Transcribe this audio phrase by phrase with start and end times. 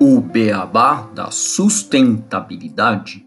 [0.00, 3.26] O beabá da sustentabilidade.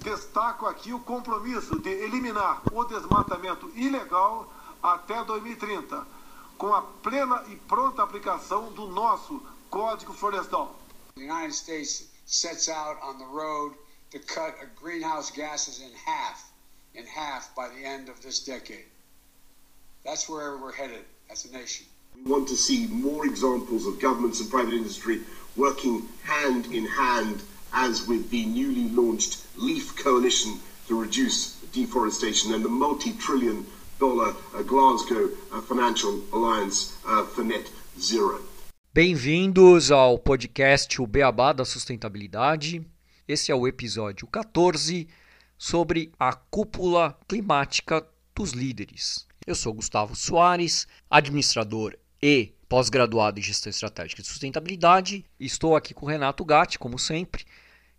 [0.00, 4.48] Destaco aqui o compromisso de eliminar o desmatamento ilegal
[4.80, 6.17] até 2030, com a
[7.02, 9.40] plena e pronta aplicação do nosso
[9.70, 10.74] Código Florestal.
[11.16, 13.74] The United States sets out on the road
[14.10, 16.50] to cut greenhouse gases in half,
[16.94, 18.86] in half by the end of this decade.
[20.04, 21.86] That's where we're headed as a nation.
[22.14, 25.20] We want to see more examples of governments and private industry
[25.56, 32.64] working hand in hand, as with the newly launched LEAF Coalition to reduce deforestation and
[32.64, 33.66] the multi trillion
[33.98, 38.40] dollar uh, Glasgow uh, Financial Alliance uh, for Net Zero.
[38.94, 42.86] Bem-vindos ao podcast O Beabá da Sustentabilidade.
[43.26, 45.08] Esse é o episódio 14
[45.58, 49.26] sobre a cúpula climática dos líderes.
[49.44, 55.24] Eu sou Gustavo Soares, administrador e pós-graduado em gestão estratégica de sustentabilidade.
[55.40, 57.44] Estou aqui com o Renato Gatti, como sempre,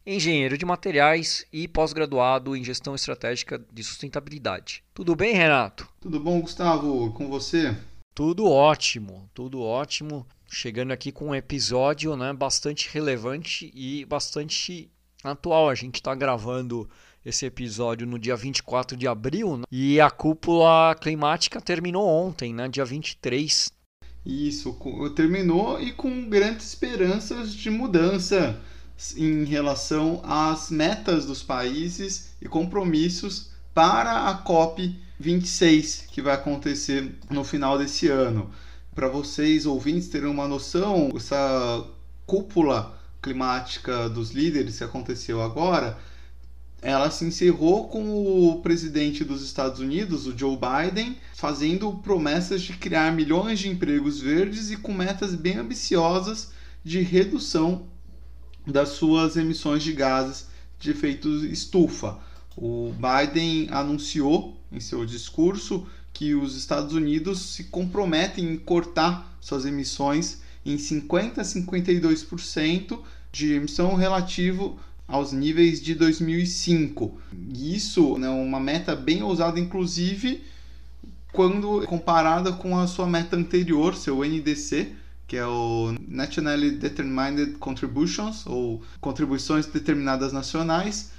[0.09, 4.83] engenheiro de materiais e pós-graduado em gestão estratégica de sustentabilidade.
[4.93, 5.88] Tudo bem, Renato?
[6.02, 7.13] Tudo bom, Gustavo?
[7.13, 7.77] Com você?
[8.15, 10.25] Tudo ótimo, tudo ótimo.
[10.47, 14.89] Chegando aqui com um episódio né, bastante relevante e bastante
[15.23, 15.69] atual.
[15.69, 16.89] A gente está gravando
[17.23, 19.63] esse episódio no dia 24 de abril né?
[19.71, 23.71] e a cúpula climática terminou ontem, né, dia 23.
[24.25, 24.75] Isso,
[25.15, 28.59] terminou e com grandes esperanças de mudança
[29.16, 37.16] em relação às metas dos países e compromissos para a COP 26, que vai acontecer
[37.30, 38.50] no final desse ano.
[38.94, 41.86] Para vocês ouvintes terem uma noção, essa
[42.25, 45.97] cúpula climática dos líderes que aconteceu agora,
[46.81, 52.73] ela se encerrou com o presidente dos Estados Unidos, o Joe Biden, fazendo promessas de
[52.73, 56.52] criar milhões de empregos verdes e com metas bem ambiciosas
[56.83, 57.87] de redução
[58.65, 60.47] das suas emissões de gases
[60.80, 62.17] de efeito estufa.
[62.55, 69.65] O Biden anunciou em seu discurso que os Estados Unidos se comprometem em cortar suas
[69.65, 72.99] emissões em 50 a 52%
[73.31, 77.19] de emissão relativo aos níveis de 2005.
[77.53, 80.43] Isso é uma meta bem ousada, inclusive
[81.31, 84.92] quando comparada com a sua meta anterior, seu NDC,
[85.30, 91.12] que é o Nationally Determined Contributions, ou contribuições determinadas nacionais,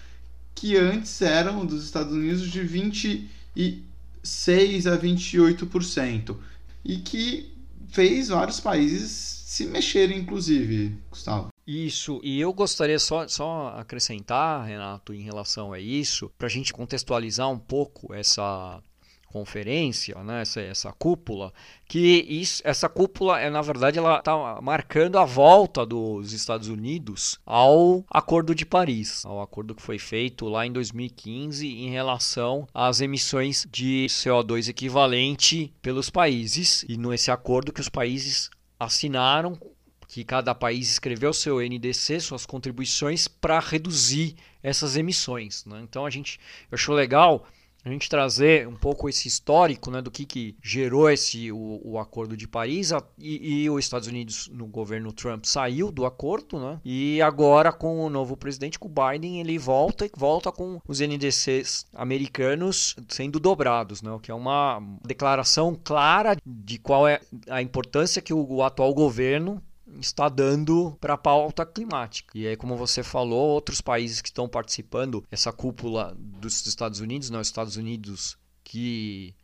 [0.52, 6.36] que antes eram dos Estados Unidos de 26 a 28%,
[6.84, 7.52] e que
[7.88, 11.50] fez vários países se mexerem, inclusive, Gustavo.
[11.64, 16.72] Isso, e eu gostaria só, só acrescentar, Renato, em relação a isso, para a gente
[16.72, 18.82] contextualizar um pouco essa
[19.32, 21.52] conferência, né, essa, essa cúpula,
[21.86, 27.38] que isso, essa cúpula, é, na verdade, ela está marcando a volta dos Estados Unidos
[27.46, 33.00] ao Acordo de Paris, ao acordo que foi feito lá em 2015 em relação às
[33.00, 39.58] emissões de CO2 equivalente pelos países, e nesse acordo que os países assinaram
[40.08, 45.64] que cada país escreveu seu NDC, suas contribuições para reduzir essas emissões.
[45.64, 45.80] Né?
[45.84, 46.40] Então a gente
[46.72, 47.46] achou legal
[47.84, 51.98] a gente trazer um pouco esse histórico né, do que, que gerou esse o, o
[51.98, 56.58] Acordo de Paris a, e, e, os Estados Unidos no governo Trump saiu do acordo,
[56.58, 56.80] né?
[56.84, 61.00] E agora com o novo presidente, com o Biden, ele volta e volta com os
[61.00, 64.10] NDCs americanos sendo dobrados, né?
[64.10, 68.92] O que é uma declaração clara de qual é a importância que o, o atual
[68.92, 69.62] governo
[70.00, 72.36] está dando para a pauta climática.
[72.36, 77.30] E aí, como você falou, outros países que estão participando, essa cúpula dos Estados Unidos,
[77.30, 79.34] não, Estados Unidos que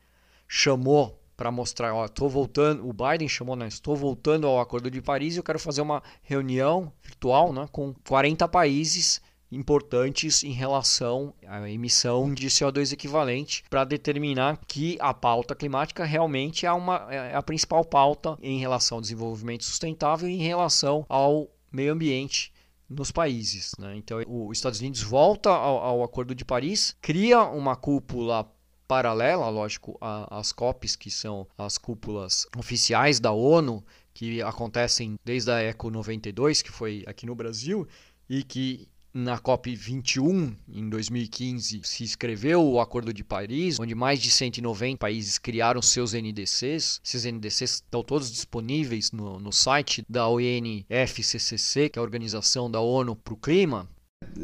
[0.49, 5.03] chamou para mostrar, ó, tô voltando, o Biden chamou, né, estou voltando ao Acordo de
[5.03, 9.21] Paris e eu quero fazer uma reunião virtual, né, com 40 países
[9.51, 16.67] importantes em relação à emissão de CO2 equivalente para determinar que a pauta climática realmente
[16.67, 21.49] é, uma, é a principal pauta em relação ao desenvolvimento sustentável e em relação ao
[21.71, 22.53] meio ambiente
[22.89, 23.73] nos países.
[23.79, 23.97] Né?
[23.97, 28.51] Então, os Estados Unidos volta ao, ao, Acordo de Paris, cria uma cúpula
[28.87, 33.85] paralela, lógico, às COPs, que são as cúpulas oficiais da ONU,
[34.15, 37.87] que acontecem desde a ECO 92, que foi aqui no Brasil,
[38.31, 44.31] e que na COP21, em 2015, se escreveu o Acordo de Paris, onde mais de
[44.31, 47.01] 190 países criaram seus NDCs.
[47.03, 52.81] Esses NDCs estão todos disponíveis no, no site da UNFCCC, que é a Organização da
[52.81, 53.89] ONU para o Clima.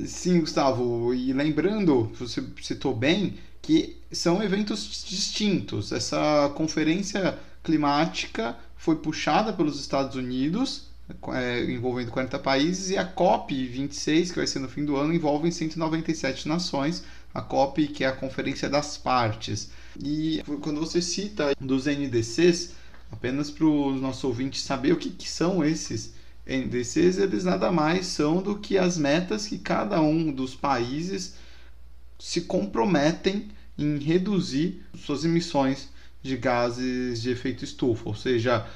[0.06, 5.92] Sim, Gustavo, e lembrando, você citou bem, que são eventos distintos.
[5.92, 10.91] Essa conferência climática foi puxada pelos Estados Unidos
[11.32, 15.50] é, envolvendo 40 países, e a COP26, que vai ser no fim do ano, envolve
[15.50, 17.04] 197 nações,
[17.34, 19.70] a COP, que é a Conferência das Partes.
[20.02, 22.74] E quando você cita dos NDCs,
[23.10, 26.14] apenas para os nossos ouvintes saber o que, que são esses
[26.46, 31.34] NDCs, eles nada mais são do que as metas que cada um dos países
[32.18, 35.88] se comprometem em reduzir suas emissões
[36.22, 38.66] de gases de efeito estufa, ou seja,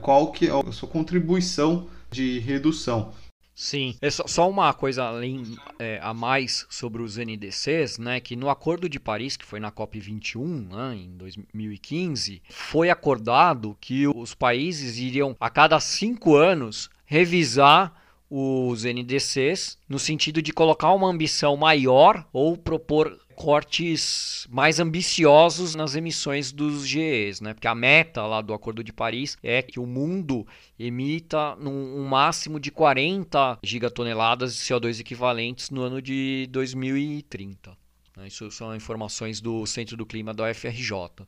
[0.00, 3.12] qual que é a sua contribuição de redução.
[3.54, 8.18] Sim, é só uma coisa além é, a mais sobre os NDCs, né?
[8.18, 14.08] Que no Acordo de Paris, que foi na COP21, né, em 2015, foi acordado que
[14.08, 17.92] os países iriam a cada cinco anos revisar
[18.30, 25.94] os NDCs no sentido de colocar uma ambição maior ou propor cortes mais ambiciosos nas
[25.94, 27.54] emissões dos GEs, né?
[27.54, 30.46] Porque a meta lá do Acordo de Paris é que o mundo
[30.78, 37.70] emita um máximo de 40 gigatoneladas de CO2 equivalentes no ano de 2030.
[38.14, 38.28] Né?
[38.28, 41.26] Isso são informações do Centro do Clima da UFRJ.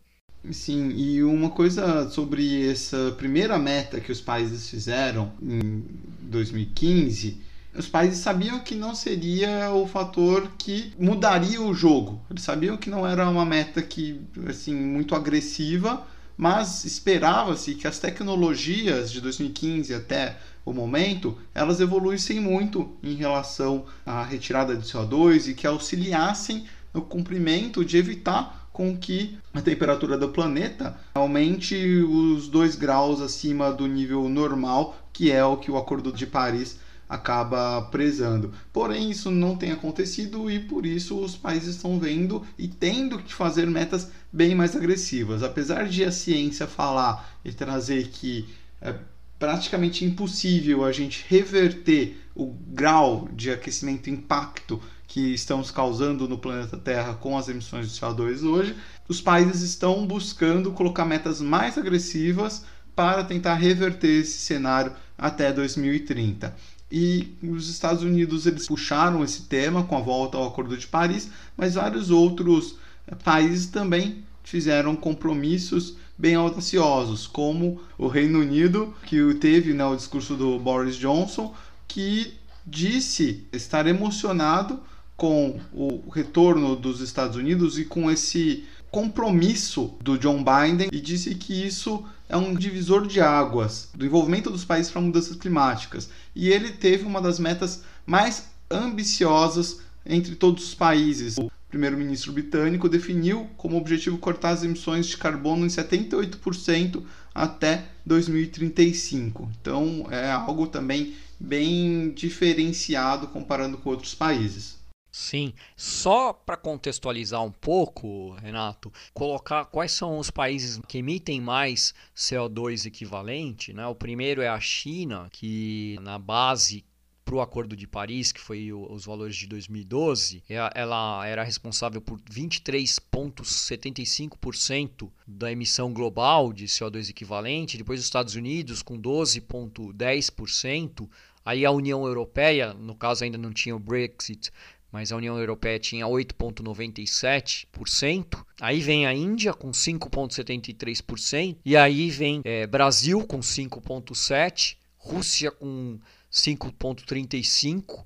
[0.51, 5.83] Sim, e uma coisa sobre essa primeira meta que os países fizeram em
[6.21, 7.41] 2015
[7.75, 12.21] os países sabiam que não seria o fator que mudaria o jogo.
[12.31, 17.99] Eles sabiam que não era uma meta que assim muito agressiva, mas esperava-se que as
[17.99, 25.49] tecnologias de 2015 até o momento elas evoluíssem muito em relação à retirada de CO2
[25.49, 32.49] e que auxiliassem no cumprimento de evitar com que a temperatura do planeta aumente os
[32.49, 36.79] 2 graus acima do nível normal, que é o que o Acordo de Paris
[37.13, 38.55] acaba prezando.
[38.73, 43.35] Porém, isso não tem acontecido e por isso os países estão vendo e tendo que
[43.35, 45.43] fazer metas bem mais agressivas.
[45.43, 48.49] Apesar de a ciência falar e trazer que
[48.81, 48.95] é
[49.39, 56.79] praticamente impossível a gente reverter o grau de aquecimento impacto que estamos causando no planeta
[56.79, 58.75] Terra com as emissões de CO2 hoje,
[59.07, 62.65] os países estão buscando colocar metas mais agressivas
[62.97, 66.57] para tentar reverter esse cenário até 2030
[66.93, 71.31] e os Estados Unidos eles puxaram esse tema com a volta ao Acordo de Paris,
[71.57, 79.33] mas vários outros eh, países também fizeram compromissos bem audaciosos, como o Reino Unido, que
[79.35, 81.55] teve né, o discurso do Boris Johnson,
[81.89, 82.35] que
[82.67, 84.79] disse estar emocionado
[85.17, 91.35] com o retorno dos Estados Unidos e com esse compromisso do John Biden e disse
[91.35, 96.11] que isso é um divisor de águas do envolvimento dos países para mudanças climáticas.
[96.37, 101.39] E ele teve uma das metas mais ambiciosas entre todos os países.
[101.39, 107.03] O primeiro-ministro britânico definiu como objetivo cortar as emissões de carbono em 78%
[107.35, 109.51] até 2035.
[109.61, 114.82] Então é algo também bem diferenciado comparando com outros países.
[115.13, 121.93] Sim, só para contextualizar um pouco, Renato, colocar quais são os países que emitem mais
[122.17, 123.87] CO2 equivalente, né?
[123.87, 126.83] O primeiro é a China, que na base
[127.27, 132.01] para o Acordo de Paris, que foi os valores de 2012, é, ela era responsável
[132.01, 141.07] por 23,75% da emissão global de CO2 equivalente, depois os Estados Unidos com 12,10%,
[141.45, 144.51] aí a União Europeia, no caso ainda não tinha o Brexit,
[144.93, 148.45] mas a União Europeia tinha 8,97%.
[148.61, 151.57] Aí vem a Índia com 5,73%.
[151.65, 155.99] E aí vem é, Brasil com 5,7%, Rússia com
[156.31, 158.05] 5,35%.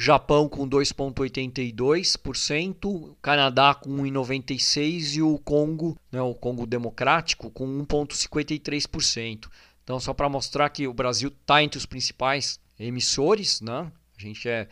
[0.00, 9.48] Japão com 2,82%, Canadá com 1,96% e o Congo, né, o Congo Democrático, com 1,53%.
[9.82, 13.90] Então, só para mostrar que o Brasil está entre os principais emissores, né?
[14.16, 14.68] a gente é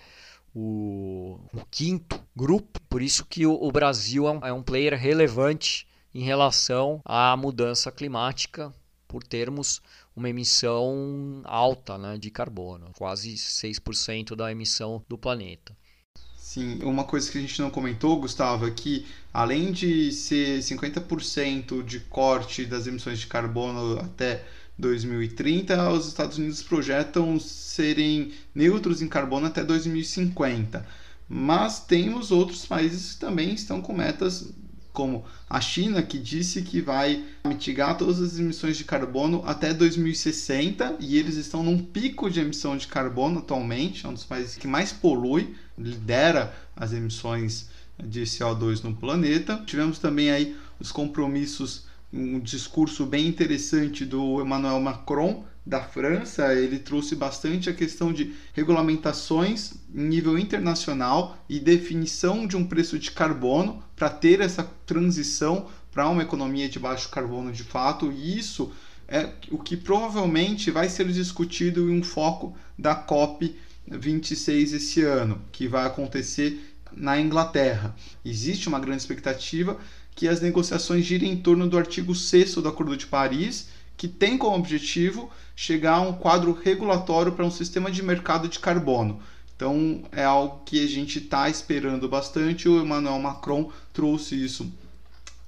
[0.59, 4.99] o, o quinto grupo, por isso que o, o Brasil é um, é um player
[4.99, 8.73] relevante em relação à mudança climática,
[9.07, 9.83] por termos
[10.17, 15.77] uma emissão alta né, de carbono, quase 6% da emissão do planeta.
[16.39, 21.85] Sim, uma coisa que a gente não comentou, Gustavo, é que além de ser 50%
[21.85, 24.43] de corte das emissões de carbono até
[24.79, 30.87] 2030, os Estados Unidos projetam serem neutros em carbono até 2050.
[31.29, 34.53] Mas temos outros países que também estão com metas
[34.97, 40.97] como a China, que disse que vai mitigar todas as emissões de carbono até 2060
[41.01, 44.67] e eles estão num pico de emissão de carbono atualmente, é um dos países que
[44.67, 47.69] mais polui, lidera as emissões
[48.03, 49.63] de CO2 no planeta.
[49.67, 51.86] Tivemos também aí os compromissos,
[52.17, 58.35] um discurso bem interessante do Emmanuel Macron da França, ele trouxe bastante a questão de
[58.55, 65.69] regulamentações em nível internacional e definição de um preço de carbono para ter essa transição
[65.91, 68.73] para uma economia de baixo carbono de fato, e isso
[69.09, 73.57] é o que provavelmente vai ser discutido em um foco da COP
[73.89, 77.95] 26 esse ano, que vai acontecer na Inglaterra.
[78.25, 79.79] Existe uma grande expectativa
[80.17, 83.69] que as negociações girem em torno do artigo 6 do Acordo de Paris,
[83.99, 88.59] que tem como objetivo chegar a um quadro regulatório para um sistema de mercado de
[88.59, 89.21] carbono.
[89.55, 92.69] Então é algo que a gente está esperando bastante.
[92.69, 94.73] O Emmanuel Macron trouxe isso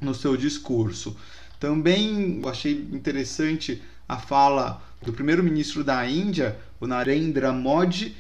[0.01, 1.17] no seu discurso.
[1.59, 8.17] Também achei interessante a fala do primeiro-ministro da Índia, o Narendra Modi,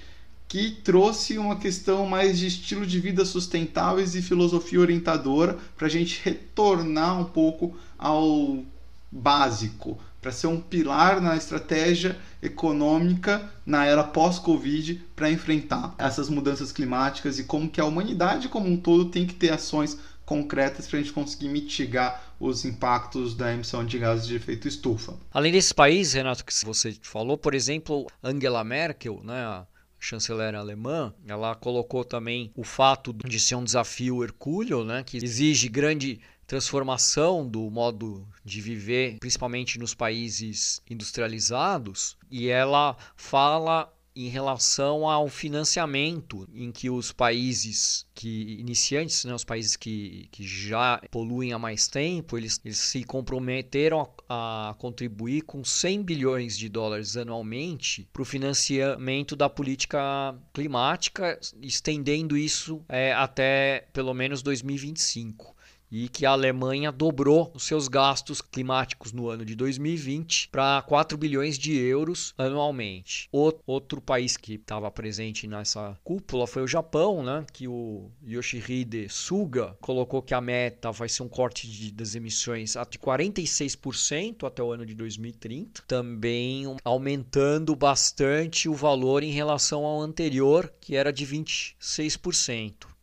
[0.48, 5.90] que trouxe uma questão mais de estilo de vida sustentáveis e filosofia orientadora para a
[5.90, 8.64] gente retornar um pouco ao
[9.12, 16.72] básico, para ser um pilar na estratégia econômica na era pós-Covid para enfrentar essas mudanças
[16.72, 20.98] climáticas e como que a humanidade como um todo tem que ter ações concretas para
[20.98, 25.14] a gente conseguir mitigar os impactos da emissão de gases de efeito estufa.
[25.32, 29.64] Além desses países, Renato, que você falou, por exemplo, Angela Merkel, né,
[29.98, 35.68] chanceler alemã, ela colocou também o fato de ser um desafio hercúleo, né, que exige
[35.68, 43.92] grande transformação do modo de viver, principalmente nos países industrializados, e ela fala
[44.24, 50.42] em relação ao financiamento em que os países que iniciantes, né, os países que, que
[50.42, 56.58] já poluem há mais tempo, eles, eles se comprometeram a, a, contribuir com 100 bilhões
[56.58, 64.42] de dólares anualmente para o financiamento da política climática, estendendo isso é, até pelo menos
[64.42, 65.57] 2025
[65.90, 71.16] e que a Alemanha dobrou os seus gastos climáticos no ano de 2020 para 4
[71.16, 73.28] bilhões de euros anualmente.
[73.32, 79.76] Outro país que estava presente nessa cúpula foi o Japão, né, que o Yoshihide Suga
[79.80, 84.72] colocou que a meta vai ser um corte de, das emissões de 46% até o
[84.72, 91.26] ano de 2030, também aumentando bastante o valor em relação ao anterior, que era de
[91.26, 92.97] 26%.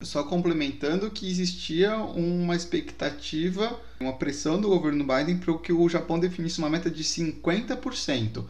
[0.00, 6.20] Só complementando que existia uma expectativa, uma pressão do governo Biden para que o Japão
[6.20, 8.44] definisse uma meta de 50%.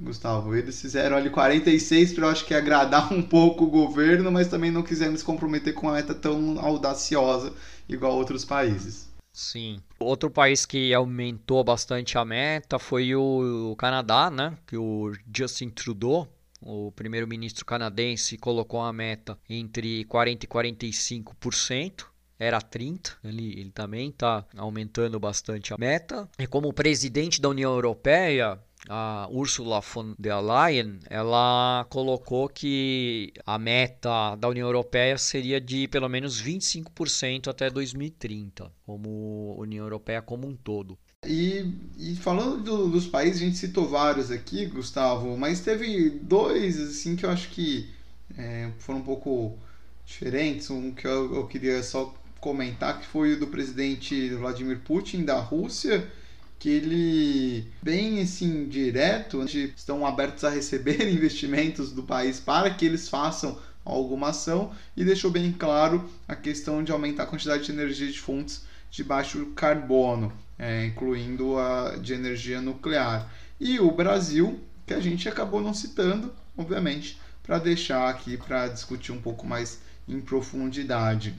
[0.00, 4.48] Gustavo, eles fizeram ali 46 para eu acho que agradar um pouco o governo, mas
[4.48, 7.52] também não quiseram se comprometer com uma meta tão audaciosa
[7.88, 9.08] igual outros países.
[9.32, 9.80] Sim.
[10.00, 14.58] Outro país que aumentou bastante a meta foi o Canadá, né?
[14.66, 16.28] Que o Justin Trudeau
[16.60, 22.04] o primeiro-ministro canadense colocou a meta entre 40% e 45%.
[22.38, 26.26] Era 30, ele, ele também está aumentando bastante a meta.
[26.38, 33.58] E como presidente da União Europeia, a Ursula von der Leyen, ela colocou que a
[33.58, 40.48] meta da União Europeia seria de pelo menos 25% até 2030, como União Europeia como
[40.48, 40.98] um todo.
[41.26, 46.80] E, e falando do, dos países, a gente citou vários aqui, Gustavo, mas teve dois
[46.80, 47.90] assim que eu acho que
[48.38, 49.58] é, foram um pouco
[50.06, 50.70] diferentes.
[50.70, 55.38] Um que eu, eu queria só comentar que foi o do presidente Vladimir Putin da
[55.38, 56.10] Rússia,
[56.58, 63.10] que ele bem assim direto estão abertos a receber investimentos do país para que eles
[63.10, 68.10] façam alguma ação e deixou bem claro a questão de aumentar a quantidade de energia
[68.10, 73.32] de fontes de baixo carbono é, incluindo a de energia nuclear.
[73.58, 79.10] E o Brasil, que a gente acabou não citando, obviamente, para deixar aqui para discutir
[79.10, 81.34] um pouco mais em profundidade,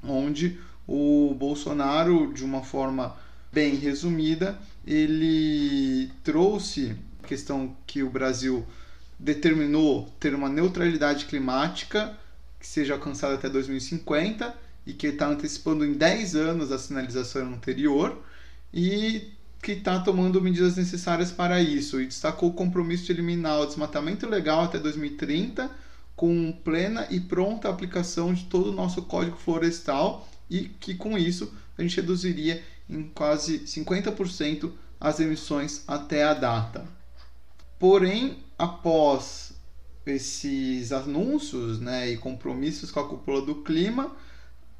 [0.00, 3.16] onde o Bolsonaro, de uma forma
[3.52, 8.64] bem resumida, ele trouxe a questão que o Brasil
[9.18, 12.16] determinou ter uma neutralidade climática
[12.60, 14.54] que seja alcançada até 2050
[14.86, 18.22] e que está antecipando em 10 anos a sinalização anterior
[18.72, 19.32] e
[19.62, 22.00] que está tomando medidas necessárias para isso.
[22.00, 25.70] E destacou o compromisso de eliminar o desmatamento legal até 2030,
[26.14, 31.52] com plena e pronta aplicação de todo o nosso código florestal e que com isso
[31.76, 36.86] a gente reduziria em quase 50% as emissões até a data.
[37.78, 39.52] Porém, após
[40.06, 44.16] esses anúncios né, e compromissos com a cúpula do clima,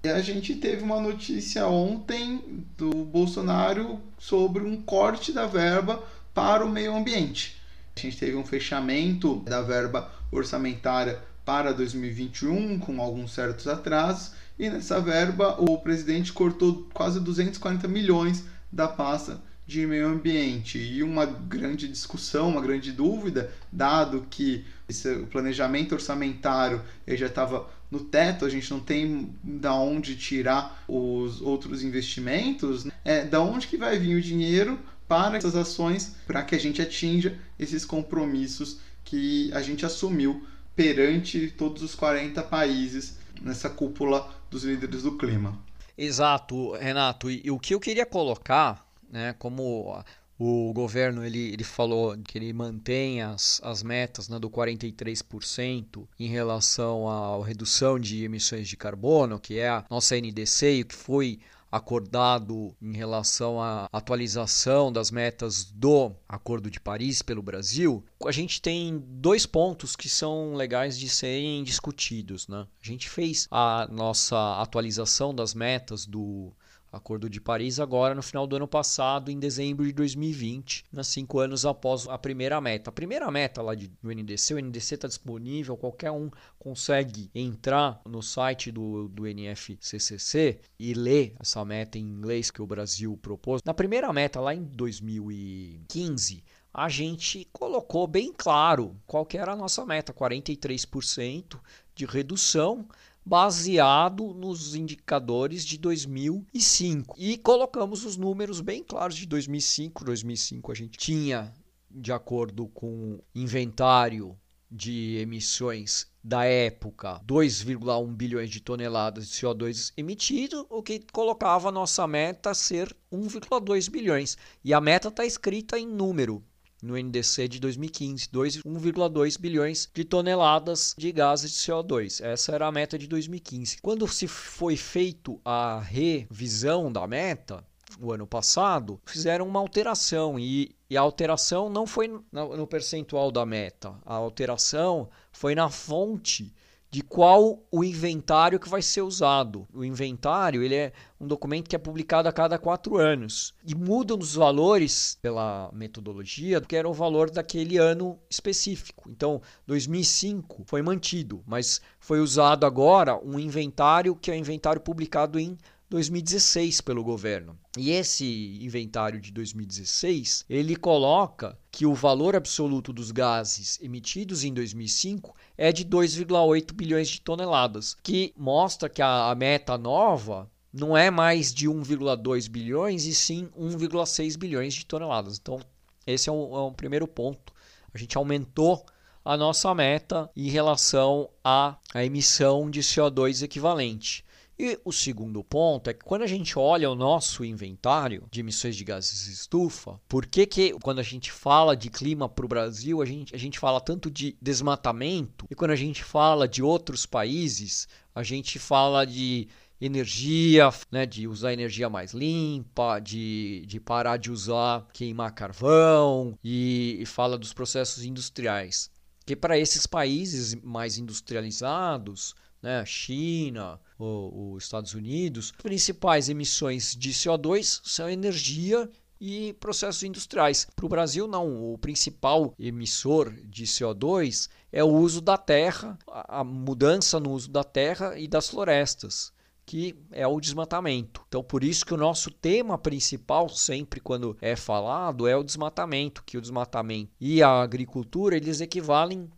[0.05, 6.69] a gente teve uma notícia ontem do Bolsonaro sobre um corte da verba para o
[6.69, 7.61] meio ambiente.
[7.97, 14.69] A gente teve um fechamento da verba orçamentária para 2021 com alguns certos atrasos e
[14.69, 21.26] nessa verba o presidente cortou quase 240 milhões da pasta de meio ambiente e uma
[21.26, 28.49] grande discussão, uma grande dúvida, dado que esse, planejamento orçamentário já estava no teto, a
[28.49, 32.93] gente não tem da onde tirar os outros investimentos, né?
[33.05, 36.83] é da onde que vai vir o dinheiro para essas ações para que a gente
[36.83, 44.65] atinja esses compromissos que a gente assumiu perante todos os 40 países nessa cúpula dos
[44.65, 45.59] líderes do clima.
[45.97, 47.31] Exato, Renato.
[47.31, 49.35] E, e o que eu queria colocar né?
[49.38, 50.03] Como
[50.38, 56.28] o governo ele, ele falou que ele mantém as, as metas né, do 43% em
[56.28, 61.40] relação à redução de emissões de carbono, que é a nossa NDC, e que foi
[61.71, 68.61] acordado em relação à atualização das metas do Acordo de Paris pelo Brasil, a gente
[68.62, 72.47] tem dois pontos que são legais de serem discutidos.
[72.49, 72.66] Né?
[72.83, 76.52] A gente fez a nossa atualização das metas do
[76.93, 81.38] Acordo de Paris agora no final do ano passado, em dezembro de 2020, nas cinco
[81.38, 82.90] anos após a primeira meta.
[82.90, 88.00] A primeira meta lá de, do NDC, o NDC está disponível, qualquer um consegue entrar
[88.07, 93.62] no site do, do NFCCC e ler essa meta em inglês que o Brasil propôs.
[93.64, 99.57] Na primeira meta, lá em 2015, a gente colocou bem claro qual que era a
[99.57, 101.59] nossa meta, 43%
[101.95, 102.87] de redução
[103.26, 110.04] baseado nos indicadores de 2005 e colocamos os números bem claros de 2005.
[110.04, 111.52] 2005 a gente tinha,
[111.90, 114.38] de acordo com inventário
[114.71, 121.73] de emissões da época, 2,1 bilhões de toneladas de CO2 emitido, o que colocava a
[121.73, 124.38] nossa meta ser 1,2 bilhões.
[124.62, 126.45] E a meta está escrita em número,
[126.83, 132.23] no NDC de 2015, 1,2 bilhões de toneladas de gases de CO2.
[132.25, 133.79] Essa era a meta de 2015.
[133.83, 137.64] Quando se foi feito a revisão da meta,
[138.01, 143.31] o ano passado, fizeram uma alteração e, e a alteração não foi no, no percentual
[143.31, 146.53] da meta, a alteração foi na fonte
[146.96, 149.68] de qual o inventário que vai ser usado.
[149.74, 154.18] O inventário ele é um documento que é publicado a cada quatro anos e mudam
[154.18, 159.11] os valores pela metodologia, que era o valor daquele ano específico.
[159.11, 165.38] Então, 2005 foi mantido, mas foi usado agora um inventário que é o inventário publicado
[165.38, 167.59] em 2016 pelo governo.
[167.79, 174.53] E esse inventário de 2016, ele coloca que o valor absoluto dos gases emitidos em
[174.53, 180.96] 2005 é de 2,8 bilhões de toneladas, que mostra que a, a meta nova não
[180.96, 185.38] é mais de 1,2 bilhões e sim 1,6 bilhões de toneladas.
[185.38, 185.61] Então,
[186.07, 187.53] esse é um, é um primeiro ponto.
[187.94, 188.85] A gente aumentou
[189.25, 194.25] a nossa meta em relação à, à emissão de CO2 equivalente.
[194.59, 198.75] E o segundo ponto é que quando a gente olha o nosso inventário de emissões
[198.75, 202.49] de gases de estufa, por que, que quando a gente fala de clima para o
[202.49, 206.62] Brasil, a gente, a gente fala tanto de desmatamento, e quando a gente fala de
[206.62, 209.47] outros países, a gente fala de
[209.79, 216.97] energia, né, de usar energia mais limpa, de, de parar de usar queimar carvão e,
[216.99, 218.90] e fala dos processos industriais.
[219.27, 227.11] Que para esses países mais industrializados, né, China, os Estados Unidos, as principais emissões de
[227.11, 228.88] CO2 são energia
[229.20, 230.66] e processos industriais.
[230.76, 231.72] Para o Brasil, não.
[231.72, 237.64] O principal emissor de CO2 é o uso da terra, a mudança no uso da
[237.64, 239.35] terra e das florestas
[239.66, 241.22] que é o desmatamento.
[241.26, 246.22] Então, por isso que o nosso tema principal, sempre quando é falado, é o desmatamento,
[246.24, 249.28] que o desmatamento e a agricultura, eles equivalem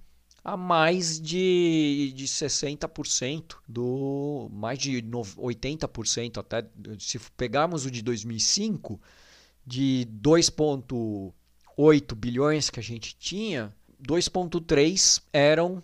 [0.44, 6.64] a mais de, de 60% do mais de 80% até
[6.98, 9.00] se pegarmos o de 2005
[9.66, 15.82] de 2.8 bilhões que a gente tinha, 2.3 eram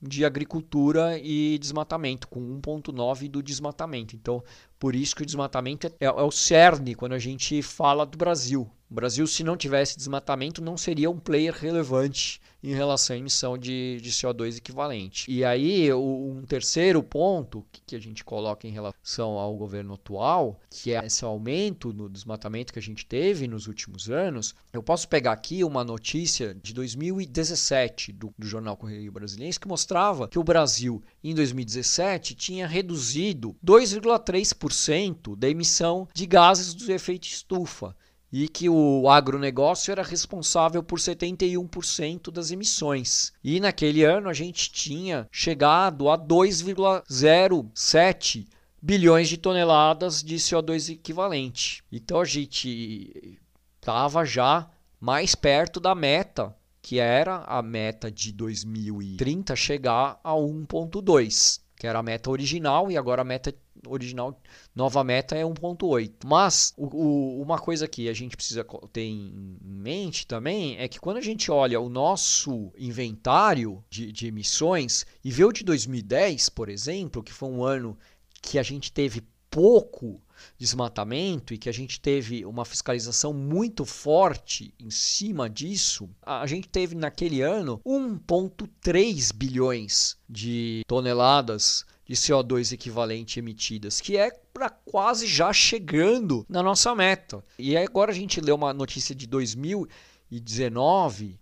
[0.00, 4.14] de agricultura e desmatamento, com 1,9 do desmatamento.
[4.14, 4.42] Então,
[4.78, 8.70] por isso que o desmatamento é, é, o cerne quando a gente fala do Brasil.
[8.88, 13.58] O Brasil, se não tivesse desmatamento, não seria um player relevante em relação à emissão
[13.58, 15.30] de, de CO2 equivalente.
[15.30, 20.60] E aí, um terceiro ponto que, que a gente coloca em relação ao governo atual,
[20.70, 25.08] que é esse aumento no desmatamento que a gente teve nos últimos anos, eu posso
[25.08, 30.44] pegar aqui uma notícia de 2017 do, do jornal Correio Brasileiro que mostrava que o
[30.44, 37.94] Brasil, em 2017, tinha reduzido 2,3% da emissão de gases do efeito estufa
[38.38, 43.32] e que o agronegócio era responsável por 71% das emissões.
[43.42, 48.46] E naquele ano a gente tinha chegado a 2,07
[48.82, 51.82] bilhões de toneladas de CO2 equivalente.
[51.90, 53.40] Então a gente
[53.80, 54.68] estava já
[55.00, 62.00] mais perto da meta, que era a meta de 2030 chegar a 1.2, que era
[62.00, 63.54] a meta original e agora a meta
[63.88, 64.40] original,
[64.74, 66.12] nova meta é 1.8.
[66.24, 71.00] Mas o, o, uma coisa que a gente precisa ter em mente também é que
[71.00, 76.48] quando a gente olha o nosso inventário de, de emissões e vê o de 2010,
[76.50, 77.96] por exemplo, que foi um ano
[78.42, 80.20] que a gente teve pouco
[80.58, 86.68] desmatamento e que a gente teve uma fiscalização muito forte em cima disso, a gente
[86.68, 95.26] teve naquele ano 1,3 bilhões de toneladas de CO2 equivalente emitidas, que é para quase
[95.26, 97.44] já chegando na nossa meta.
[97.58, 101.38] E agora a gente lê uma notícia de 2019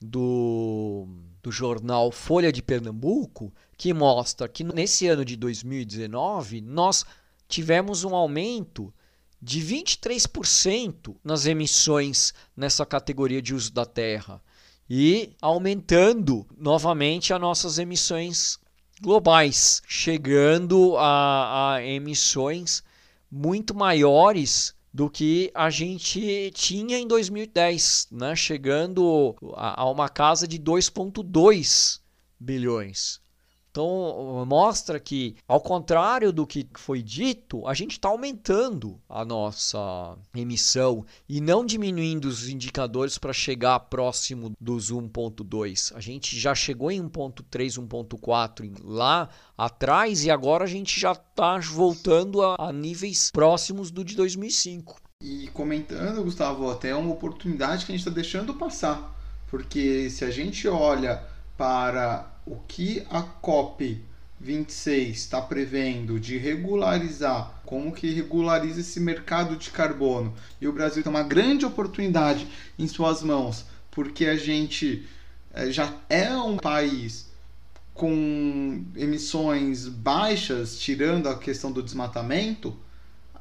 [0.00, 1.06] do,
[1.42, 7.04] do jornal Folha de Pernambuco, que mostra que nesse ano de 2019 nós
[7.46, 8.92] tivemos um aumento
[9.40, 14.42] de 23% nas emissões nessa categoria de uso da terra
[14.88, 18.58] e aumentando novamente as nossas emissões
[19.00, 22.82] globais, chegando a, a emissões
[23.30, 28.34] muito maiores do que a gente tinha em 2010, né?
[28.34, 32.00] chegando a, a uma casa de 2,2
[32.40, 33.20] bilhões.
[33.76, 40.16] Então, mostra que, ao contrário do que foi dito, a gente está aumentando a nossa
[40.34, 45.94] emissão e não diminuindo os indicadores para chegar próximo dos 1,2.
[45.94, 51.58] A gente já chegou em 1,3, 1,4 lá atrás e agora a gente já está
[51.58, 55.02] voltando a, a níveis próximos do de 2005.
[55.22, 59.14] E comentando, Gustavo, até uma oportunidade que a gente está deixando passar,
[59.50, 61.22] porque se a gente olha
[61.58, 64.00] para o que a COP
[64.40, 70.32] 26 está prevendo de regularizar, como que regulariza esse mercado de carbono.
[70.60, 72.46] E o Brasil tem uma grande oportunidade
[72.78, 75.06] em suas mãos, porque a gente
[75.52, 77.26] eh, já é um país
[77.94, 82.76] com emissões baixas, tirando a questão do desmatamento.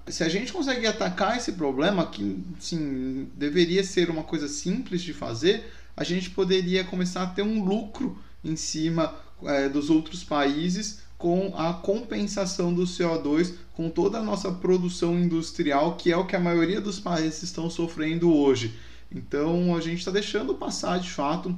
[0.07, 5.13] Se a gente conseguir atacar esse problema, que sim, deveria ser uma coisa simples de
[5.13, 11.03] fazer, a gente poderia começar a ter um lucro em cima é, dos outros países
[11.17, 16.35] com a compensação do CO2 com toda a nossa produção industrial, que é o que
[16.35, 18.77] a maioria dos países estão sofrendo hoje.
[19.11, 21.57] Então a gente está deixando passar de fato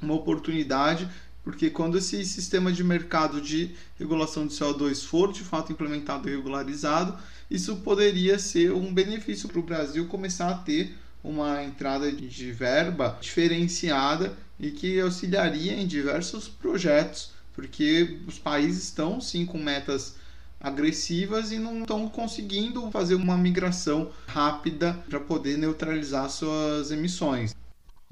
[0.00, 1.08] uma oportunidade,
[1.42, 6.36] porque quando esse sistema de mercado de regulação de CO2 for de fato implementado e
[6.36, 7.16] regularizado,
[7.50, 13.18] isso poderia ser um benefício para o Brasil começar a ter uma entrada de verba
[13.20, 20.16] diferenciada e que auxiliaria em diversos projetos, porque os países estão sim com metas
[20.60, 27.54] agressivas e não estão conseguindo fazer uma migração rápida para poder neutralizar suas emissões.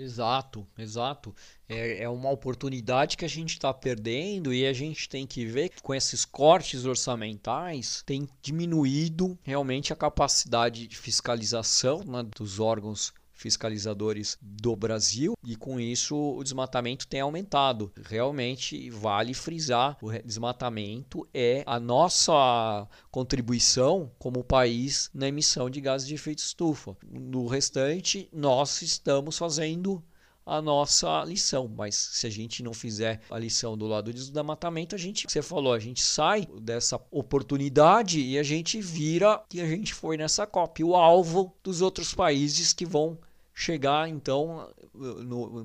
[0.02, 1.34] Exato, exato.
[1.68, 5.68] É, é uma oportunidade que a gente está perdendo e a gente tem que ver
[5.68, 13.12] que com esses cortes orçamentais tem diminuído realmente a capacidade de fiscalização né, dos órgãos
[13.42, 17.92] fiscalizadores do Brasil e com isso o desmatamento tem aumentado.
[18.04, 26.06] Realmente vale frisar, o desmatamento é a nossa contribuição como país na emissão de gases
[26.06, 26.96] de efeito estufa.
[27.10, 30.02] No restante, nós estamos fazendo
[30.44, 34.94] a nossa lição, mas se a gente não fizer a lição do lado do desmatamento,
[34.94, 39.66] a gente, você falou, a gente sai dessa oportunidade e a gente vira que a
[39.66, 43.18] gente foi nessa COP, o alvo dos outros países que vão
[43.54, 44.68] chegar então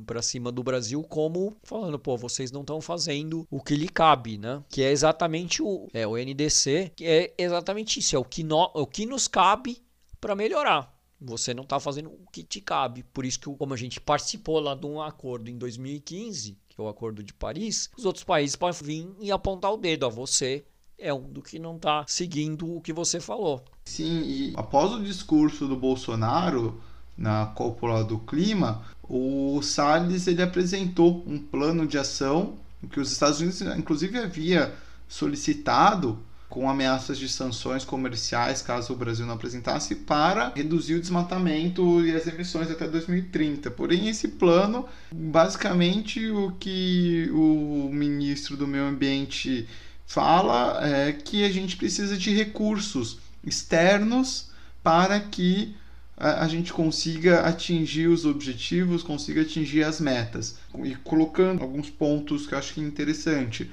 [0.05, 4.37] para cima do Brasil como falando, pô, vocês não estão fazendo o que lhe cabe,
[4.37, 4.63] né?
[4.69, 8.71] Que é exatamente o, é, o NDC, que é exatamente isso, é o que, no,
[8.73, 9.81] o que nos cabe
[10.19, 10.95] para melhorar.
[11.19, 13.03] Você não está fazendo o que te cabe.
[13.03, 16.83] Por isso que, como a gente participou lá de um acordo em 2015, que é
[16.83, 20.63] o Acordo de Paris, os outros países podem vir e apontar o dedo a você.
[20.99, 23.63] É um do que não está seguindo o que você falou.
[23.85, 26.81] Sim, e após o discurso do Bolsonaro,
[27.17, 32.55] na cúpula do clima, o Salles ele apresentou um plano de ação
[32.91, 34.73] que os Estados Unidos, inclusive, havia
[35.07, 42.05] solicitado com ameaças de sanções comerciais caso o Brasil não apresentasse para reduzir o desmatamento
[42.05, 43.69] e as emissões até 2030.
[43.71, 49.67] Porém, esse plano, basicamente, o que o ministro do Meio Ambiente
[50.05, 54.49] fala é que a gente precisa de recursos externos
[54.81, 55.75] para que
[56.17, 60.57] a, gente consiga atingir os objetivos, consiga atingir as metas.
[60.83, 63.69] E colocando alguns pontos que eu acho que é interessante.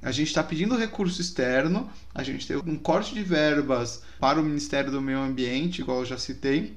[0.00, 4.44] A gente está pedindo recurso externo, a gente tem um corte de verbas para o
[4.44, 6.76] Ministério do Meio Ambiente, igual eu já citei,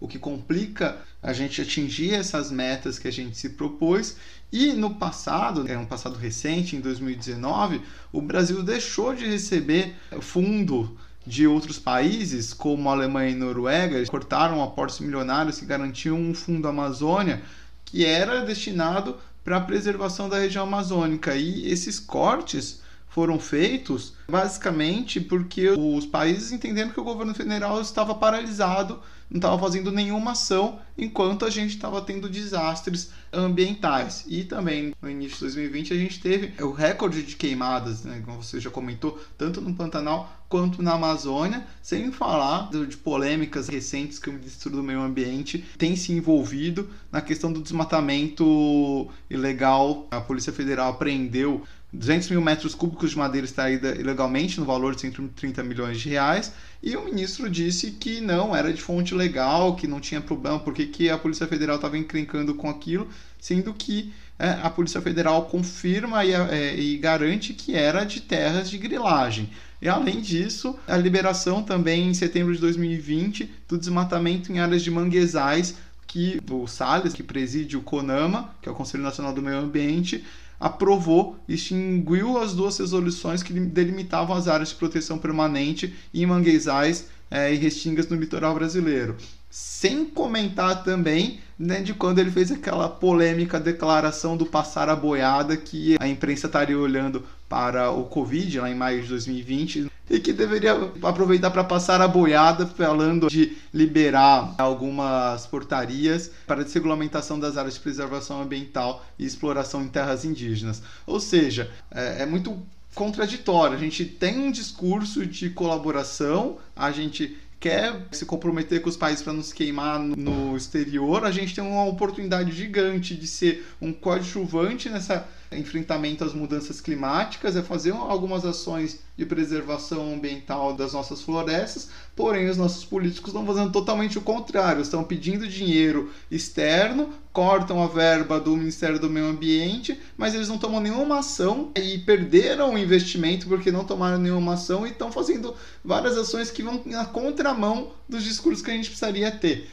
[0.00, 4.16] o que complica a gente atingir essas metas que a gente se propôs.
[4.52, 7.80] E no passado, é um passado recente, em 2019,
[8.12, 15.00] o Brasil deixou de receber fundo de outros países, como Alemanha e Noruega, cortaram aportes
[15.00, 17.42] milionários que garantiam um fundo Amazônia
[17.84, 21.36] que era destinado para a preservação da região amazônica.
[21.36, 28.14] E esses cortes foram feitos basicamente porque os países entenderam que o governo federal estava
[28.14, 34.24] paralisado não estava fazendo nenhuma ação enquanto a gente estava tendo desastres ambientais.
[34.28, 38.42] E também no início de 2020 a gente teve o recorde de queimadas, né, como
[38.42, 44.30] você já comentou, tanto no Pantanal quanto na Amazônia, sem falar de polêmicas recentes que
[44.30, 50.06] o Ministro do Meio Ambiente tem se envolvido na questão do desmatamento ilegal.
[50.12, 51.62] A Polícia Federal apreendeu
[51.94, 56.52] 200 mil metros cúbicos de madeira extraída ilegalmente no valor de 130 milhões de reais
[56.82, 60.84] e o ministro disse que não, era de fonte legal, que não tinha problema, porque
[60.84, 63.08] que a Polícia Federal estava encrencando com aquilo,
[63.40, 68.68] sendo que é, a Polícia Federal confirma e, é, e garante que era de terras
[68.68, 69.48] de grilagem.
[69.80, 74.90] E além disso, a liberação também em setembro de 2020 do desmatamento em áreas de
[74.90, 75.76] manguezais
[76.06, 80.22] que o Salles, que preside o CONAMA, que é o Conselho Nacional do Meio Ambiente,
[80.58, 87.08] aprovou e extinguiu as duas resoluções que delimitavam as áreas de proteção permanente em manguezais
[87.30, 89.16] é, e restingas no litoral brasileiro.
[89.56, 95.56] Sem comentar também né, de quando ele fez aquela polêmica declaração do passar a boiada
[95.56, 100.32] que a imprensa estaria olhando para o Covid lá em maio de 2020 e que
[100.32, 100.72] deveria
[101.04, 107.74] aproveitar para passar a boiada falando de liberar algumas portarias para a desregulamentação das áreas
[107.74, 110.82] de preservação ambiental e exploração em terras indígenas.
[111.06, 112.60] Ou seja, é, é muito
[112.94, 113.76] contraditório.
[113.76, 119.22] A gente tem um discurso de colaboração, a gente quer se comprometer com os países
[119.22, 124.90] para nos queimar no exterior, a gente tem uma oportunidade gigante de ser um coadjuvante
[124.90, 131.88] nessa enfrentamento às mudanças climáticas, é fazer algumas ações de preservação ambiental das nossas florestas,
[132.16, 137.86] porém os nossos políticos estão fazendo totalmente o contrário, estão pedindo dinheiro externo, cortam a
[137.86, 142.78] verba do Ministério do Meio Ambiente, mas eles não tomam nenhuma ação e perderam o
[142.78, 147.92] investimento porque não tomaram nenhuma ação e estão fazendo várias ações que vão na contramão
[148.08, 149.68] dos discursos que a gente precisaria ter.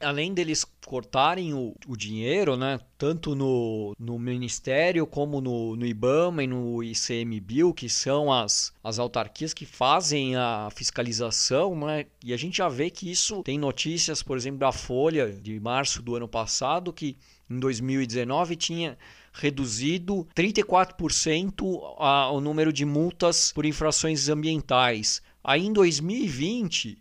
[0.00, 6.44] Além deles cortarem o, o dinheiro, né, tanto no, no Ministério como no, no IBAMA
[6.44, 12.36] e no ICMBio, que são as, as autarquias que fazem a fiscalização, né, e a
[12.36, 16.28] gente já vê que isso tem notícias, por exemplo, da Folha de março do ano
[16.28, 17.16] passado, que
[17.50, 18.98] em 2019 tinha
[19.32, 25.22] reduzido 34% a, o número de multas por infrações ambientais.
[25.42, 26.98] Aí em 2020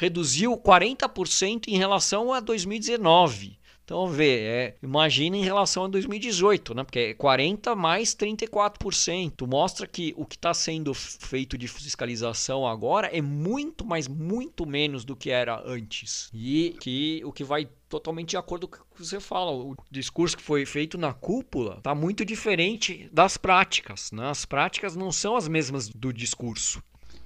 [0.00, 3.60] reduziu 40% em relação a 2019.
[3.84, 6.84] Então, vê, é, imagina em relação a 2018, né?
[6.84, 9.46] porque é 40 mais 34%.
[9.48, 15.04] Mostra que o que está sendo feito de fiscalização agora é muito, mas muito menos
[15.04, 16.30] do que era antes.
[16.32, 19.50] E que o que vai totalmente de acordo com o que você fala.
[19.50, 24.12] O discurso que foi feito na cúpula está muito diferente das práticas.
[24.12, 24.30] Né?
[24.30, 26.80] As práticas não são as mesmas do discurso.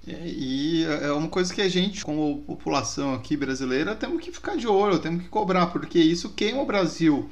[0.07, 4.67] E é uma coisa que a gente, como população aqui brasileira, temos que ficar de
[4.67, 7.29] olho, temos que cobrar, porque isso queima o Brasil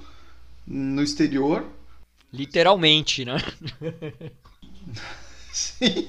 [0.65, 1.65] no exterior.
[2.31, 3.37] Literalmente, né?
[5.53, 6.07] Sim,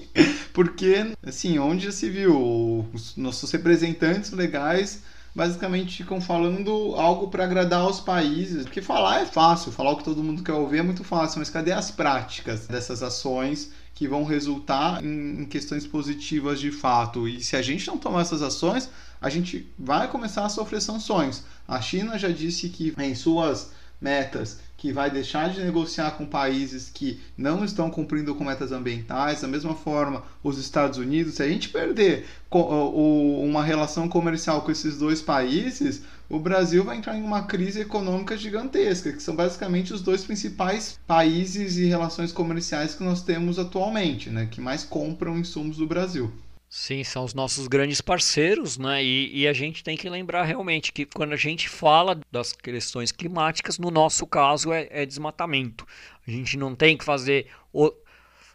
[0.55, 5.03] porque, assim, onde se viu, os nossos representantes legais
[5.35, 8.63] basicamente ficam falando algo para agradar os países.
[8.65, 11.51] Porque falar é fácil, falar o que todo mundo quer ouvir é muito fácil, mas
[11.51, 17.29] cadê as práticas dessas ações que vão resultar em, questões positivas de fato.
[17.29, 21.45] E se a gente não tomar essas ações, a gente vai começar a sofrer sanções.
[21.67, 26.91] A China já disse que em suas metas que vai deixar de negociar com países
[26.93, 29.41] que não estão cumprindo com metas ambientais.
[29.41, 34.99] Da mesma forma, os Estados Unidos, se a gente perder uma relação comercial com esses
[34.99, 40.03] dois países, o Brasil vai entrar em uma crise econômica gigantesca, que são basicamente os
[40.03, 45.77] dois principais países e relações comerciais que nós temos atualmente, né, que mais compram insumos
[45.77, 46.33] do Brasil.
[46.77, 49.01] Sim, são os nossos grandes parceiros, né?
[49.01, 53.13] E, e, a gente tem que lembrar realmente que quando a gente fala das questões
[53.13, 55.87] climáticas, no nosso caso é, é desmatamento.
[56.27, 57.93] A gente não tem que fazer o.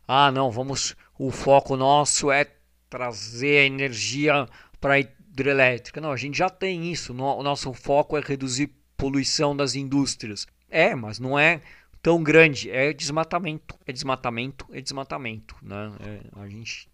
[0.06, 0.98] Ah, não, vamos.
[1.18, 2.46] O foco nosso é
[2.90, 4.50] trazer a energia
[4.82, 5.00] para
[5.32, 6.02] hidrelétrica.
[6.02, 7.14] Não, a gente já tem isso.
[7.14, 10.46] O nosso foco é reduzir poluição das indústrias.
[10.70, 11.62] É, mas não é
[12.02, 12.70] tão grande.
[12.70, 15.56] É desmatamento, é desmatamento, é desmatamento.
[15.62, 15.92] Né?
[16.02, 16.88] É, a gente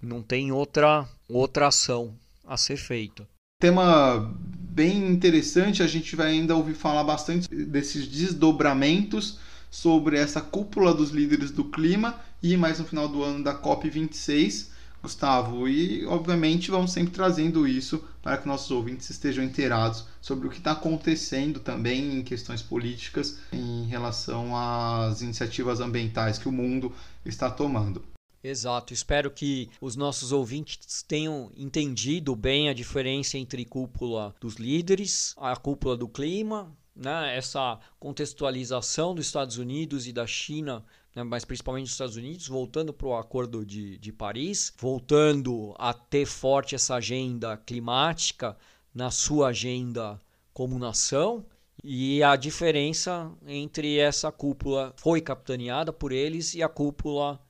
[0.00, 2.14] não tem outra, outra ação
[2.46, 3.28] a ser feita.
[3.60, 10.94] Tema bem interessante, a gente vai ainda ouvir falar bastante desses desdobramentos sobre essa cúpula
[10.94, 14.68] dos líderes do clima e mais no final do ano da COP26,
[15.08, 15.66] Gustavo.
[15.66, 20.58] E obviamente vamos sempre trazendo isso para que nossos ouvintes estejam inteirados sobre o que
[20.58, 26.92] está acontecendo também em questões políticas em relação às iniciativas ambientais que o mundo
[27.24, 28.04] está tomando.
[28.44, 35.34] Exato, espero que os nossos ouvintes tenham entendido bem a diferença entre cúpula dos líderes,
[35.38, 37.36] a cúpula do clima, né?
[37.36, 40.84] essa contextualização dos Estados Unidos e da China,
[41.18, 41.24] né?
[41.24, 46.26] mas principalmente dos Estados Unidos, voltando para o Acordo de, de Paris, voltando a ter
[46.26, 48.56] forte essa agenda climática
[48.94, 50.20] na sua agenda
[50.52, 51.44] como nação.
[51.82, 57.40] E a diferença entre essa cúpula foi capitaneada por eles e a cúpula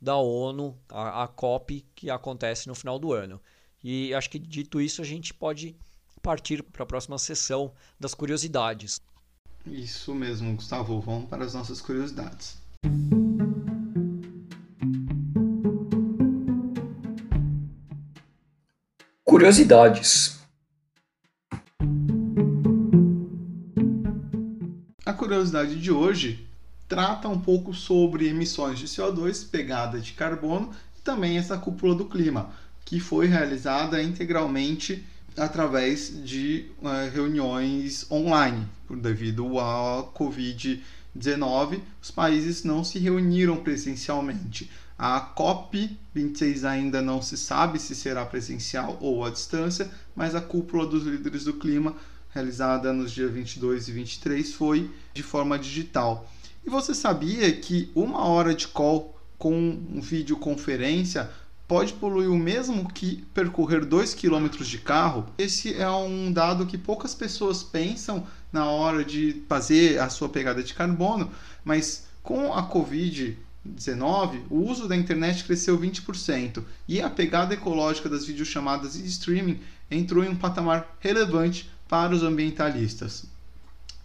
[0.00, 3.40] da ONU, a, a COP, que acontece no final do ano.
[3.82, 5.76] E acho que dito isso, a gente pode
[6.22, 9.00] partir para a próxima sessão das curiosidades.
[9.66, 11.00] Isso mesmo, Gustavo.
[11.00, 12.63] Vamos para as nossas curiosidades.
[19.24, 20.38] Curiosidades.
[25.04, 26.48] A curiosidade de hoje
[26.88, 32.04] trata um pouco sobre emissões de CO2, pegada de carbono e também essa cúpula do
[32.04, 32.50] clima,
[32.84, 35.04] que foi realizada integralmente
[35.36, 40.80] através de uh, reuniões online, devido à Covid-19,
[42.02, 44.70] os países não se reuniram presencialmente.
[44.98, 50.40] A COP 26 ainda não se sabe se será presencial ou à distância, mas a
[50.40, 51.96] cúpula dos líderes do clima,
[52.30, 56.30] realizada nos dias 22 e 23, foi de forma digital.
[56.64, 61.30] E você sabia que uma hora de call com videoconferência
[61.66, 65.26] pode poluir o mesmo que percorrer 2 km de carro?
[65.38, 70.62] Esse é um dado que poucas pessoas pensam na hora de fazer a sua pegada
[70.62, 71.30] de carbono,
[71.64, 78.24] mas com a Covid-19, o uso da internet cresceu 20% e a pegada ecológica das
[78.24, 83.33] videochamadas e streaming entrou em um patamar relevante para os ambientalistas.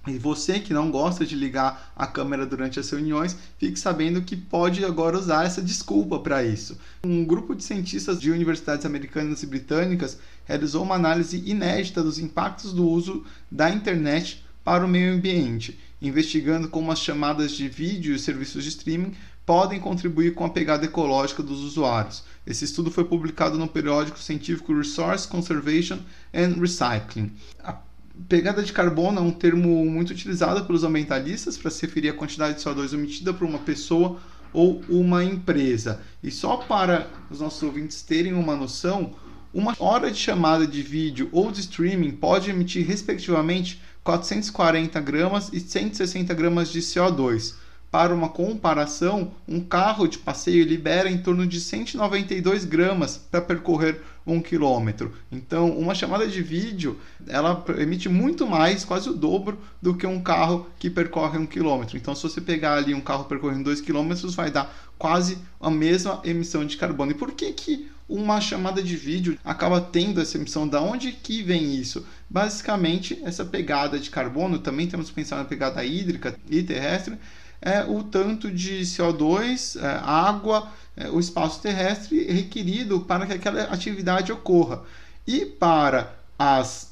[0.10, 4.36] E você que não gosta de ligar a câmera durante as reuniões, fique sabendo que
[4.36, 6.78] pode agora usar essa desculpa para isso.
[7.04, 12.74] Um grupo de cientistas de universidades americanas e britânicas realizou uma análise inédita dos impactos
[12.74, 18.19] do uso da internet para o meio ambiente, investigando como as chamadas de vídeo e
[18.19, 19.13] serviços de streaming
[19.45, 22.24] podem contribuir com a pegada ecológica dos usuários.
[22.45, 25.98] Esse estudo foi publicado no periódico científico Resource Conservation
[26.32, 27.32] and Recycling.
[27.63, 27.74] A
[28.27, 32.58] Pegada de carbono é um termo muito utilizado pelos ambientalistas para se referir à quantidade
[32.58, 34.19] de CO2 emitida por uma pessoa
[34.51, 36.01] ou uma empresa.
[36.21, 39.13] E só para os nossos ouvintes terem uma noção,
[39.53, 45.60] uma hora de chamada de vídeo ou de streaming pode emitir, respectivamente, 440 gramas e
[45.60, 47.55] 160 gramas de CO2.
[47.91, 54.02] Para uma comparação, um carro de passeio libera em torno de 192 gramas para percorrer
[54.28, 55.12] um quilômetro.
[55.32, 60.21] Então, uma chamada de vídeo ela emite muito mais, quase o dobro, do que um
[60.21, 61.97] carro que percorre um quilômetro.
[61.97, 66.21] Então, se você pegar ali um carro percorrendo dois quilômetros, vai dar quase a mesma
[66.23, 67.12] emissão de carbono.
[67.12, 70.67] E por que que uma chamada de vídeo acaba tendo essa emissão?
[70.67, 72.06] Da onde que vem isso?
[72.30, 77.17] Basicamente, essa pegada de carbono, também temos que pensar na pegada hídrica e terrestre,
[77.62, 83.63] é, o tanto de CO2, é, água, é, o espaço terrestre requerido para que aquela
[83.63, 84.84] atividade ocorra.
[85.28, 86.91] E para as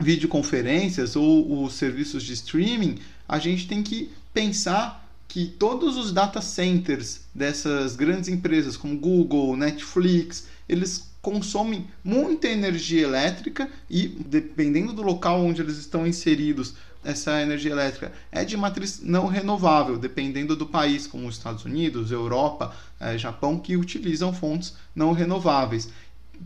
[0.00, 6.42] videoconferências ou os serviços de streaming, a gente tem que pensar que todos os data
[6.42, 15.02] centers dessas grandes empresas como Google, Netflix, eles consomem muita energia elétrica e dependendo do
[15.02, 16.74] local onde eles estão inseridos,
[17.04, 22.10] essa energia elétrica é de matriz não renovável, dependendo do país, como os Estados Unidos,
[22.10, 25.88] Europa, é, Japão, que utilizam fontes não renováveis.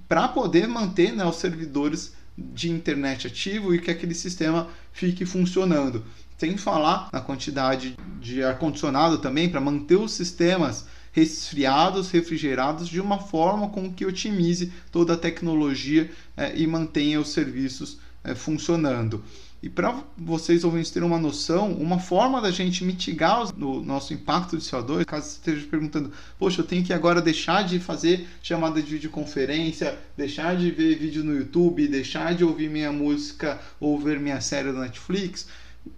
[0.09, 6.05] Para poder manter né, os servidores de internet ativo e que aquele sistema fique funcionando.
[6.37, 13.19] Sem falar na quantidade de ar-condicionado também para manter os sistemas resfriados, refrigerados de uma
[13.19, 19.25] forma com que otimize toda a tecnologia eh, e mantenha os serviços eh, funcionando.
[19.67, 24.57] E para vocês ouvintes terem uma noção, uma forma da gente mitigar o nosso impacto
[24.57, 28.81] de CO2, caso você esteja perguntando, poxa, eu tenho que agora deixar de fazer chamada
[28.81, 34.21] de videoconferência, deixar de ver vídeo no YouTube, deixar de ouvir minha música ou ver
[34.21, 35.49] minha série do Netflix,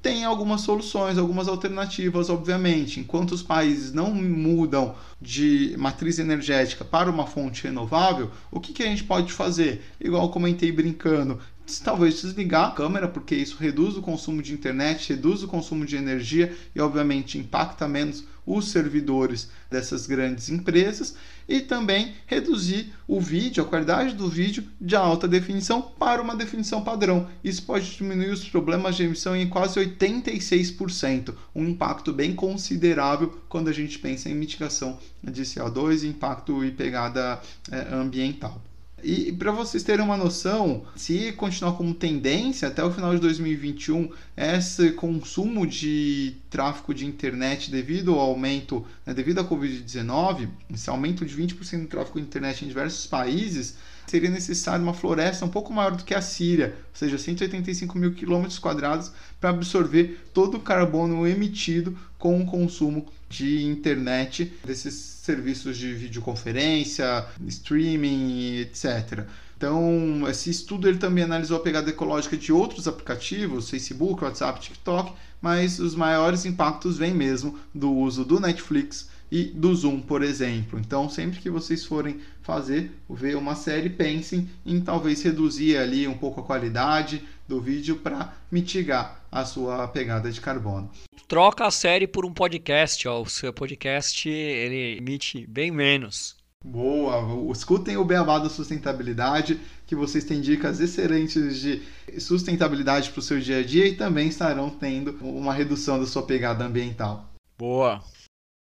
[0.00, 3.00] tem algumas soluções, algumas alternativas, obviamente.
[3.00, 8.82] Enquanto os países não mudam de matriz energética para uma fonte renovável, o que, que
[8.82, 9.82] a gente pode fazer?
[10.00, 11.38] Igual comentei brincando,
[11.82, 15.96] talvez desligar a câmera, porque isso reduz o consumo de internet, reduz o consumo de
[15.96, 21.14] energia e, obviamente, impacta menos os servidores dessas grandes empresas
[21.46, 26.82] e também reduzir o vídeo, a qualidade do vídeo de alta definição para uma definição
[26.82, 27.28] padrão.
[27.44, 33.68] Isso pode diminuir os problemas de emissão em quase 86%, um impacto bem considerável quando
[33.68, 37.40] a gente pensa em mitigação de CO2 e impacto e pegada
[37.70, 38.62] é, ambiental.
[39.02, 44.10] E para vocês terem uma noção, se continuar como tendência até o final de 2021,
[44.38, 51.26] esse consumo de tráfego de internet devido ao aumento, né, devido à Covid-19, esse aumento
[51.26, 53.76] de 20% do tráfego de internet em diversos países,
[54.06, 58.14] seria necessário uma floresta um pouco maior do que a Síria, ou seja, 185 mil
[58.14, 59.10] quilômetros quadrados,
[59.40, 67.26] para absorver todo o carbono emitido com o consumo de internet desses serviços de videoconferência,
[67.46, 69.26] streaming, etc.
[69.58, 75.12] Então, esse estudo ele também analisou a pegada ecológica de outros aplicativos, Facebook, WhatsApp, TikTok,
[75.42, 80.78] mas os maiores impactos vêm mesmo do uso do Netflix e do Zoom, por exemplo.
[80.78, 86.16] Então, sempre que vocês forem fazer, ver uma série, pensem em talvez reduzir ali um
[86.16, 90.88] pouco a qualidade do vídeo para mitigar a sua pegada de carbono.
[91.26, 93.20] Troca a série por um podcast, ó.
[93.20, 96.37] o seu podcast ele emite bem menos.
[96.64, 101.82] Boa, escutem o Beabá da Sustentabilidade, que vocês têm dicas excelentes de
[102.20, 106.24] sustentabilidade para o seu dia a dia e também estarão tendo uma redução da sua
[106.24, 107.32] pegada ambiental.
[107.56, 108.02] Boa,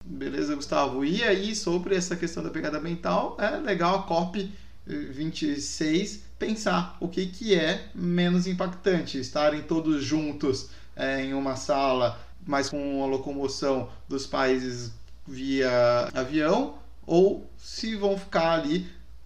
[0.05, 1.03] Beleza, Gustavo.
[1.03, 4.49] E aí, sobre essa questão da pegada ambiental, é legal a COP
[4.87, 12.19] 26 pensar o que, que é menos impactante, estarem todos juntos é, em uma sala,
[12.47, 14.91] mas com a locomoção dos países
[15.27, 16.79] via avião,
[17.09, 18.85] ou se vão ficar ali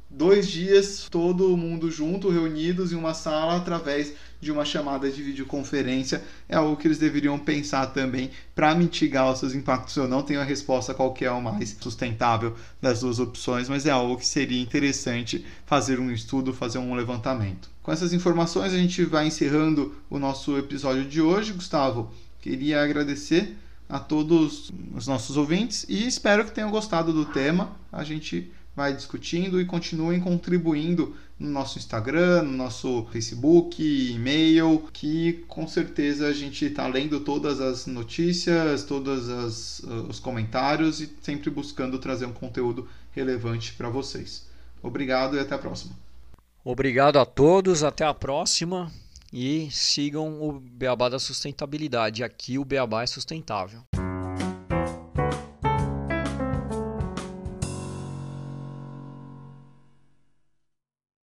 [0.10, 6.24] dois dias todo mundo junto, reunidos em uma sala através de uma chamada de videoconferência.
[6.48, 9.98] É algo que eles deveriam pensar também para mitigar os seus impactos.
[9.98, 13.86] Eu não tenho a resposta qual que é o mais sustentável das duas opções, mas
[13.86, 17.70] é algo que seria interessante fazer um estudo, fazer um levantamento.
[17.82, 22.14] Com essas informações a gente vai encerrando o nosso episódio de hoje, Gustavo.
[22.40, 23.58] Queria agradecer
[23.88, 27.76] a todos os nossos ouvintes e espero que tenham gostado do tema.
[27.92, 35.44] A gente vai discutindo e continuem contribuindo no nosso Instagram, no nosso Facebook, e-mail, que
[35.48, 41.50] com certeza a gente está lendo todas as notícias, todos uh, os comentários e sempre
[41.50, 44.48] buscando trazer um conteúdo relevante para vocês.
[44.82, 45.94] Obrigado e até a próxima.
[46.64, 48.92] Obrigado a todos, até a próxima
[49.34, 52.24] e sigam o Beabá da Sustentabilidade.
[52.24, 53.82] Aqui o Beabá é sustentável.